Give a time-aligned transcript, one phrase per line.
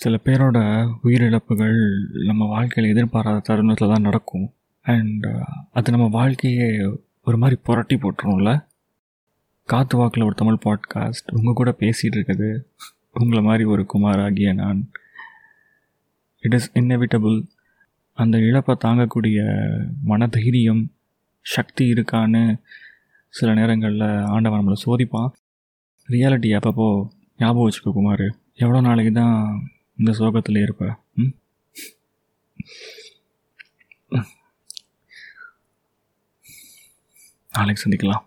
[0.00, 0.58] சில பேரோட
[1.04, 1.78] உயிரிழப்புகள்
[2.28, 4.46] நம்ம வாழ்க்கையில் எதிர்பாராத தருணத்தில் தான் நடக்கும்.
[4.86, 6.68] அண்ட் uh, அது நம்ம வாழ்க்கையே
[7.28, 8.50] ஒரு மாதிரி புரட்டி போட்டுரும்ல?
[9.68, 12.48] காத்து வாக்கில் ஒரு தமிழ் பாட்காஸ்ட் உங்கள் கூட பேசிகிட்டு இருக்குது.
[13.10, 14.80] உங்களை மாதிரி ஒரு குமாராகிய நான்.
[16.44, 17.36] இட் இஸ் இன்னெவிட்டபிள்
[18.18, 19.40] அந்த இழப்பை தாங்கக்கூடிய
[20.12, 20.82] மனதைரியம்
[21.46, 22.42] சக்தி இருக்கான்னு
[23.34, 25.30] சில நேரங்களில் ஆண்டவன் நம்மளை சோதிப்பான்.
[26.08, 26.88] ரியாலிட்டி அப்பப்போ
[27.38, 28.26] ஞாபகம் வச்சுக்கோ குமார்.
[28.54, 29.36] எவ்வளோ நாளைக்கு தான்
[30.00, 31.02] இந்த சோகத்தில் இருப்ப.
[31.14, 31.28] ம்?
[37.50, 38.24] நாளைக்கு சந்திக்கலாம்.